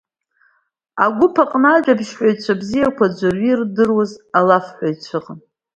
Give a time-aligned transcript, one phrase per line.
[1.05, 5.19] Агәыԥ аҟны ажәабжьҳәаҩцәа бзиақәа, ӡәырҩы ирдыруаз алафҳәаҩцәа…